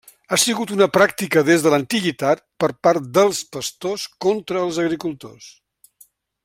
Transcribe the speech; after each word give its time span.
Ha 0.29 0.37
sigut 0.43 0.71
una 0.75 0.87
pràctica 0.95 1.43
des 1.49 1.65
de 1.65 1.73
l'antiguitat 1.73 2.41
per 2.63 2.71
part 2.87 3.11
dels 3.19 3.43
pastors 3.57 4.07
contra 4.27 4.65
els 4.67 4.81
agricultors. 4.87 5.55